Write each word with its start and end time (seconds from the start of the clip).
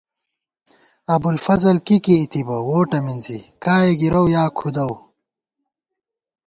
ابُوالفضل 1.13 1.77
کی 1.85 1.97
کېئ 2.05 2.23
تِبہ، 2.31 2.57
ووٹہ 2.67 2.99
مِنزی، 3.05 3.39
کائے 3.63 3.91
گِرَؤ 3.99 4.25
یا 4.35 4.43
کھُدَؤ 4.57 4.93